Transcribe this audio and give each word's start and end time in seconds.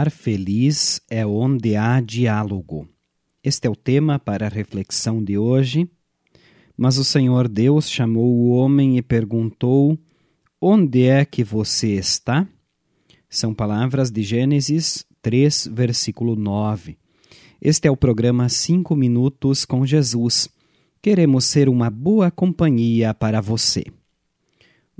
lar 0.00 0.10
feliz 0.10 0.98
é 1.10 1.26
onde 1.26 1.76
há 1.76 2.00
diálogo. 2.00 2.88
Este 3.44 3.66
é 3.66 3.70
o 3.70 3.76
tema 3.76 4.18
para 4.18 4.46
a 4.46 4.48
reflexão 4.48 5.22
de 5.22 5.36
hoje. 5.36 5.86
Mas 6.74 6.96
o 6.96 7.04
Senhor 7.04 7.46
Deus 7.46 7.90
chamou 7.90 8.34
o 8.34 8.48
homem 8.48 8.96
e 8.96 9.02
perguntou: 9.02 9.98
Onde 10.58 11.02
é 11.02 11.26
que 11.26 11.44
você 11.44 11.96
está? 11.96 12.48
São 13.28 13.52
palavras 13.52 14.10
de 14.10 14.22
Gênesis 14.22 15.04
3, 15.20 15.68
versículo 15.70 16.34
9. 16.34 16.96
Este 17.60 17.86
é 17.86 17.90
o 17.90 17.96
programa 17.96 18.48
5 18.48 18.96
Minutos 18.96 19.66
com 19.66 19.84
Jesus. 19.84 20.48
Queremos 21.02 21.44
ser 21.44 21.68
uma 21.68 21.90
boa 21.90 22.30
companhia 22.30 23.12
para 23.12 23.42
você. 23.42 23.84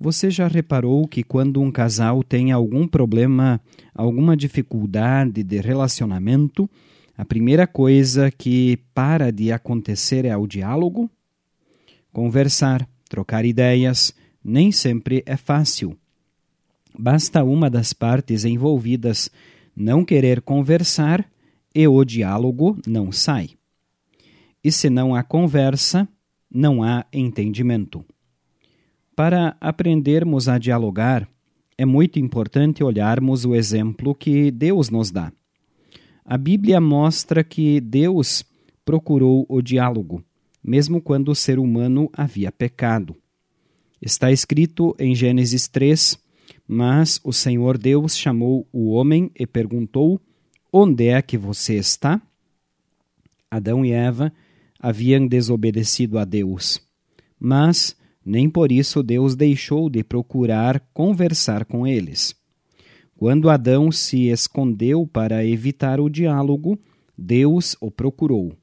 Você 0.02 0.30
já 0.30 0.48
reparou 0.48 1.06
que 1.06 1.22
quando 1.22 1.60
um 1.60 1.70
casal 1.70 2.24
tem 2.24 2.52
algum 2.52 2.88
problema, 2.88 3.60
alguma 3.94 4.34
dificuldade 4.34 5.42
de 5.42 5.60
relacionamento, 5.60 6.70
a 7.14 7.22
primeira 7.22 7.66
coisa 7.66 8.30
que 8.30 8.78
para 8.94 9.30
de 9.30 9.52
acontecer 9.52 10.24
é 10.24 10.34
o 10.34 10.46
diálogo? 10.46 11.10
Conversar, 12.14 12.88
trocar 13.10 13.44
ideias, 13.44 14.14
nem 14.42 14.72
sempre 14.72 15.22
é 15.26 15.36
fácil. 15.36 15.94
Basta 16.98 17.44
uma 17.44 17.68
das 17.68 17.92
partes 17.92 18.46
envolvidas 18.46 19.30
não 19.76 20.02
querer 20.02 20.40
conversar 20.40 21.30
e 21.74 21.86
o 21.86 22.02
diálogo 22.06 22.78
não 22.86 23.12
sai. 23.12 23.50
E 24.64 24.72
se 24.72 24.88
não 24.88 25.14
há 25.14 25.22
conversa, 25.22 26.08
não 26.50 26.82
há 26.82 27.04
entendimento. 27.12 28.02
Para 29.22 29.54
aprendermos 29.60 30.48
a 30.48 30.56
dialogar, 30.56 31.28
é 31.76 31.84
muito 31.84 32.18
importante 32.18 32.82
olharmos 32.82 33.44
o 33.44 33.54
exemplo 33.54 34.14
que 34.14 34.50
Deus 34.50 34.88
nos 34.88 35.10
dá. 35.10 35.30
A 36.24 36.38
Bíblia 36.38 36.80
mostra 36.80 37.44
que 37.44 37.82
Deus 37.82 38.42
procurou 38.82 39.44
o 39.46 39.60
diálogo, 39.60 40.24
mesmo 40.64 41.02
quando 41.02 41.28
o 41.28 41.34
ser 41.34 41.58
humano 41.58 42.08
havia 42.14 42.50
pecado. 42.50 43.14
Está 44.00 44.32
escrito 44.32 44.96
em 44.98 45.14
Gênesis 45.14 45.68
3: 45.68 46.18
Mas 46.66 47.20
o 47.22 47.30
Senhor 47.30 47.76
Deus 47.76 48.16
chamou 48.16 48.66
o 48.72 48.88
homem 48.88 49.30
e 49.38 49.46
perguntou: 49.46 50.18
Onde 50.72 51.08
é 51.08 51.20
que 51.20 51.36
você 51.36 51.74
está? 51.74 52.22
Adão 53.50 53.84
e 53.84 53.90
Eva 53.92 54.32
haviam 54.78 55.26
desobedecido 55.26 56.18
a 56.18 56.24
Deus, 56.24 56.80
mas 57.38 57.99
nem 58.24 58.48
por 58.48 58.70
isso 58.70 59.02
Deus 59.02 59.34
deixou 59.34 59.88
de 59.88 60.04
procurar 60.04 60.80
conversar 60.92 61.64
com 61.64 61.86
eles. 61.86 62.34
Quando 63.16 63.50
Adão 63.50 63.92
se 63.92 64.28
escondeu 64.28 65.06
para 65.06 65.44
evitar 65.44 66.00
o 66.00 66.08
diálogo, 66.08 66.78
Deus 67.16 67.76
o 67.80 67.90
procurou. 67.90 68.54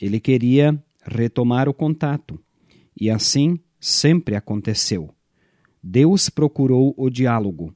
Ele 0.00 0.18
queria 0.18 0.82
retomar 1.04 1.68
o 1.68 1.74
contato, 1.74 2.40
e 2.98 3.10
assim 3.10 3.58
sempre 3.78 4.34
aconteceu. 4.34 5.10
Deus 5.82 6.30
procurou 6.30 6.94
o 6.96 7.10
diálogo. 7.10 7.74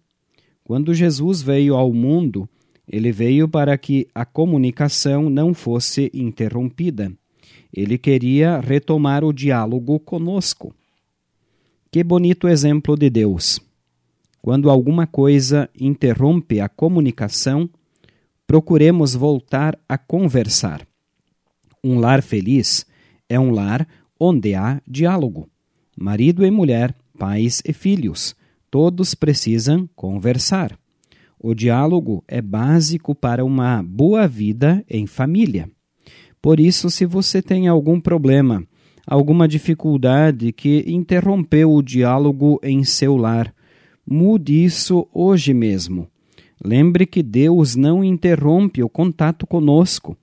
Quando 0.64 0.94
Jesus 0.94 1.42
veio 1.42 1.74
ao 1.74 1.92
mundo, 1.92 2.48
ele 2.88 3.10
veio 3.10 3.48
para 3.48 3.76
que 3.76 4.06
a 4.14 4.24
comunicação 4.24 5.28
não 5.28 5.52
fosse 5.52 6.10
interrompida. 6.14 7.12
Ele 7.74 7.98
queria 7.98 8.60
retomar 8.60 9.24
o 9.24 9.32
diálogo 9.32 9.98
conosco. 9.98 10.74
Que 11.96 12.04
bonito 12.04 12.46
exemplo 12.46 12.94
de 12.94 13.08
Deus! 13.08 13.58
Quando 14.42 14.68
alguma 14.68 15.06
coisa 15.06 15.66
interrompe 15.80 16.60
a 16.60 16.68
comunicação, 16.68 17.70
procuremos 18.46 19.14
voltar 19.14 19.78
a 19.88 19.96
conversar. 19.96 20.86
Um 21.82 21.98
lar 21.98 22.20
feliz 22.20 22.84
é 23.30 23.40
um 23.40 23.50
lar 23.50 23.88
onde 24.20 24.54
há 24.54 24.78
diálogo. 24.86 25.48
Marido 25.98 26.44
e 26.44 26.50
mulher, 26.50 26.94
pais 27.18 27.62
e 27.64 27.72
filhos, 27.72 28.36
todos 28.70 29.14
precisam 29.14 29.88
conversar. 29.96 30.78
O 31.40 31.54
diálogo 31.54 32.22
é 32.28 32.42
básico 32.42 33.14
para 33.14 33.42
uma 33.42 33.82
boa 33.82 34.28
vida 34.28 34.84
em 34.86 35.06
família. 35.06 35.66
Por 36.42 36.60
isso, 36.60 36.90
se 36.90 37.06
você 37.06 37.40
tem 37.40 37.68
algum 37.68 37.98
problema, 37.98 38.66
alguma 39.06 39.46
dificuldade 39.46 40.52
que 40.52 40.84
interrompeu 40.86 41.72
o 41.72 41.82
diálogo 41.82 42.58
em 42.62 42.82
seu 42.82 43.16
lar. 43.16 43.54
Mude 44.04 44.64
isso 44.64 45.06
hoje 45.12 45.54
mesmo. 45.54 46.08
Lembre 46.64 47.06
que 47.06 47.22
Deus 47.22 47.76
não 47.76 48.02
interrompe 48.02 48.82
o 48.82 48.88
contato 48.88 49.46
conosco, 49.46 50.16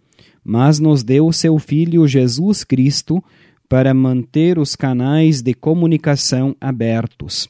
mas 0.43 0.79
nos 0.79 1.03
deu 1.03 1.31
seu 1.31 1.57
Filho 1.59 2.07
Jesus 2.07 2.63
Cristo 2.63 3.23
para 3.69 3.93
manter 3.93 4.59
os 4.59 4.75
canais 4.75 5.41
de 5.41 5.53
comunicação 5.53 6.55
abertos. 6.59 7.47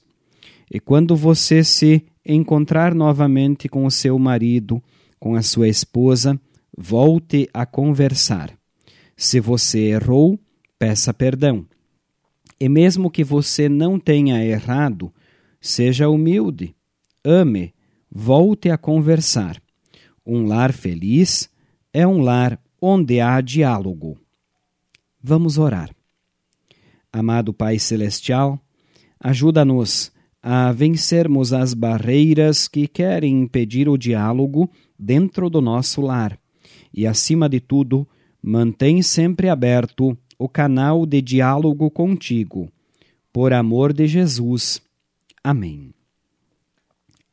E 0.72 0.80
quando 0.80 1.16
você 1.16 1.64
se 1.64 2.04
encontrar 2.26 2.94
novamente 2.94 3.68
com 3.68 3.86
o 3.86 3.92
seu 3.92 4.18
marido, 4.18 4.82
com 5.20 5.36
a 5.36 5.42
sua 5.42 5.68
esposa, 5.68 6.40
volte 6.78 7.50
a 7.54 7.66
conversar. 7.66 8.52
Se 9.16 9.40
você 9.40 9.92
errou, 9.92 10.40
peça 10.84 11.14
perdão. 11.14 11.66
E 12.60 12.68
mesmo 12.68 13.10
que 13.10 13.24
você 13.24 13.70
não 13.70 13.98
tenha 13.98 14.44
errado, 14.44 15.14
seja 15.62 16.10
humilde, 16.10 16.76
ame, 17.24 17.74
volte 18.12 18.70
a 18.70 18.78
conversar. 18.78 19.62
Um 20.26 20.46
lar 20.46 20.74
feliz 20.74 21.50
é 21.94 22.06
um 22.06 22.20
lar 22.20 22.60
onde 22.82 23.22
há 23.22 23.40
diálogo. 23.40 24.20
Vamos 25.22 25.58
orar. 25.58 25.90
Amado 27.14 27.54
Pai 27.54 27.80
Celestial, 27.80 28.60
ajuda-nos 29.18 30.12
a 30.42 30.70
vencermos 30.74 31.54
as 31.54 31.74
barreiras 31.74 32.68
que 32.68 32.90
querem 32.90 33.44
impedir 33.44 33.88
o 33.88 33.98
diálogo 33.98 34.70
dentro 35.00 35.50
do 35.50 35.62
nosso 35.62 36.02
lar. 36.02 36.38
E, 36.94 37.08
acima 37.08 37.48
de 37.48 37.62
tudo, 37.62 38.06
mantém 38.42 39.02
sempre 39.02 39.48
aberto 39.48 40.18
o 40.38 40.50
canal 40.50 41.06
de 41.06 41.22
diálogo 41.22 41.90
contigo. 41.90 42.70
Por 43.32 43.54
amor 43.54 43.94
de 43.94 44.08
Jesus. 44.08 44.82
Amém. 45.44 45.94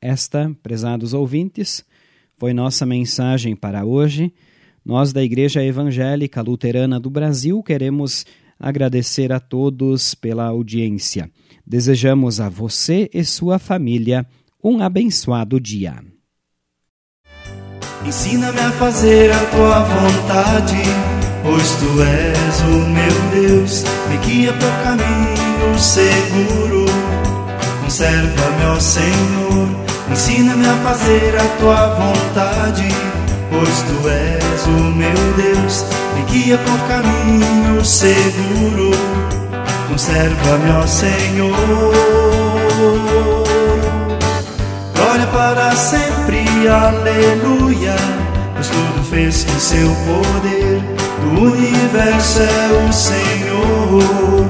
Esta, 0.00 0.54
prezados 0.62 1.12
ouvintes, 1.12 1.84
foi 2.38 2.54
nossa 2.54 2.86
mensagem 2.86 3.54
para 3.54 3.84
hoje. 3.84 4.32
Nós, 4.84 5.12
da 5.12 5.22
Igreja 5.22 5.62
Evangélica 5.62 6.40
Luterana 6.40 6.98
do 6.98 7.10
Brasil, 7.10 7.62
queremos 7.62 8.24
agradecer 8.58 9.32
a 9.32 9.38
todos 9.38 10.14
pela 10.14 10.46
audiência. 10.46 11.30
Desejamos 11.66 12.40
a 12.40 12.48
você 12.48 13.10
e 13.12 13.22
sua 13.24 13.58
família 13.58 14.26
um 14.62 14.82
abençoado 14.82 15.60
dia. 15.60 16.02
Ensina-me 18.06 18.58
a 18.58 18.72
fazer 18.72 19.30
a 19.30 19.44
tua 19.50 19.84
vontade 19.84 21.19
pois 21.42 21.70
tu 21.76 22.02
és 22.02 22.60
o 22.62 22.88
meu 22.88 23.48
Deus, 23.48 23.84
me 24.08 24.16
guia 24.18 24.52
por 24.52 24.72
caminho 24.84 25.78
seguro. 25.78 26.86
Conserva-me, 27.82 28.64
ó 28.66 28.80
Senhor, 28.80 29.68
ensina-me 30.10 30.66
a 30.66 30.74
fazer 30.84 31.36
a 31.36 31.44
tua 31.58 31.86
vontade, 31.94 32.88
pois 33.50 33.82
tu 33.82 34.08
és 34.08 34.66
o 34.66 34.80
meu 34.94 35.34
Deus, 35.36 35.84
me 36.14 36.22
guia 36.30 36.58
por 36.58 36.78
caminho 36.88 37.84
seguro. 37.84 38.90
Conserva-me, 39.88 40.70
ó 40.70 40.86
Senhor. 40.86 41.54
Glória 44.94 45.26
para 45.26 45.74
sempre, 45.74 46.44
aleluia, 46.68 47.96
pois 48.54 48.68
tudo 48.68 49.04
fez 49.10 49.44
com 49.44 49.58
seu 49.58 49.88
poder 50.06 50.99
do 51.20 51.42
universo 51.42 52.40
é 52.40 52.88
o 52.88 52.92
Senhor, 52.92 54.46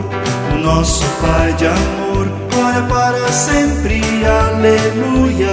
o 0.54 0.58
nosso 0.58 1.04
Pai 1.20 1.52
de 1.54 1.66
amor. 1.66 2.28
Glória 2.52 2.82
para 2.82 3.32
sempre, 3.32 4.00
aleluia. 4.24 5.52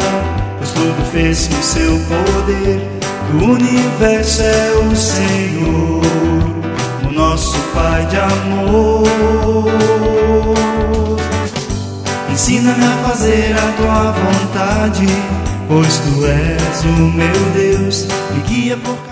Pois 0.57 0.71
tudo 0.71 1.11
fez 1.11 1.47
com 1.47 1.61
seu 1.61 1.99
poder. 2.07 2.81
Do 3.31 3.45
universo 3.53 4.41
é 4.41 4.71
o 4.89 4.95
Senhor, 4.95 6.01
o 7.07 7.11
nosso 7.11 7.57
Pai 7.73 8.05
de 8.05 8.17
amor. 8.17 9.03
Ensina-me 12.31 12.85
a 12.85 13.09
fazer 13.09 13.55
a 13.57 13.71
tua 13.77 14.11
vontade, 14.11 15.07
pois 15.67 15.97
tu 15.97 16.25
és 16.25 16.83
o 16.85 17.01
meu 17.11 17.39
Deus, 17.53 18.07
me 18.33 18.41
guia 18.41 18.77
por 18.77 19.07